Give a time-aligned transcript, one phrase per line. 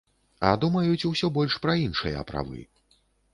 [0.47, 2.65] А думаюць усё больш пра іншыя правы.